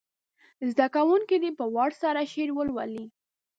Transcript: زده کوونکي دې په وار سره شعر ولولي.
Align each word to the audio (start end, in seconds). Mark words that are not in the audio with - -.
زده 0.71 0.87
کوونکي 0.95 1.35
دې 1.43 1.51
په 1.59 1.65
وار 1.75 1.91
سره 2.01 2.29
شعر 2.31 2.49
ولولي. 2.53 3.05